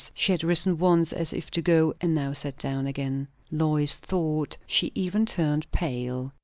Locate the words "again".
2.87-3.27